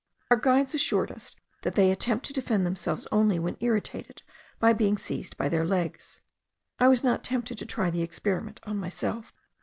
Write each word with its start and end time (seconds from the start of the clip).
Our 0.31 0.37
guides 0.37 0.73
assured 0.73 1.11
us 1.11 1.35
that 1.61 1.75
they 1.75 1.91
attempt 1.91 2.25
to 2.25 2.33
defend 2.33 2.65
themselves 2.65 3.05
only 3.11 3.37
when 3.37 3.55
irritated 3.59 4.23
by 4.57 4.73
being 4.73 4.97
seized 4.97 5.37
by 5.37 5.47
their 5.47 5.63
legs. 5.63 6.21
I 6.79 6.87
was 6.87 7.03
not 7.03 7.23
tempted 7.23 7.59
to 7.59 7.67
try 7.67 7.91
the 7.91 8.01
experiment 8.01 8.61
on 8.63 8.77
myself. 8.79 9.31